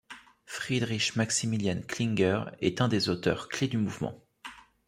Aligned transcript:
Friedrich 0.47 1.15
Maximilian 1.15 1.81
Klinger 1.87 2.45
est 2.59 2.81
un 2.81 2.87
des 2.87 3.09
auteurs 3.09 3.49
clés 3.49 3.67
du 3.67 3.77
mouvement. 3.77 4.19